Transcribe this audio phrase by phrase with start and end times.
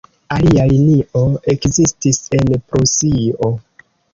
[0.35, 1.21] Alia linio
[1.53, 3.53] ekzistis en Prusio.